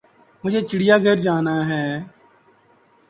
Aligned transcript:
مجھے 0.43 0.61
چڑیا 0.69 0.95
گھر 1.05 1.17
جانا 1.25 1.55
ہے 1.69 1.85